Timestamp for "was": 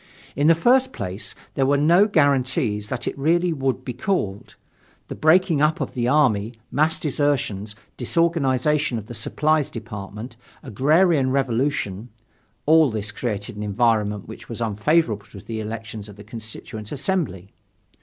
14.49-14.59